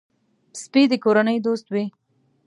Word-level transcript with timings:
سپي 0.61 0.83
د 0.91 0.93
کورنۍ 1.03 1.37
دوست 1.45 1.65
وي. 1.73 1.85